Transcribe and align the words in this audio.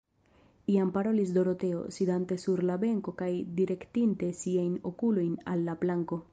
Iam 0.75 0.91
parolis 0.95 1.31
Doroteo, 1.35 1.81
sidante 1.97 2.39
sur 2.45 2.65
la 2.71 2.79
benko 2.85 3.15
kaj 3.21 3.29
direktinte 3.61 4.33
siajn 4.43 4.75
okulojn 4.95 5.41
al 5.55 5.67
la 5.71 5.81
planko. 5.87 6.23